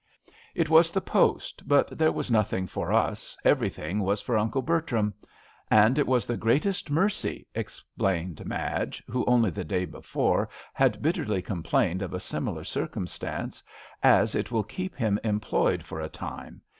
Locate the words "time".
16.09-16.61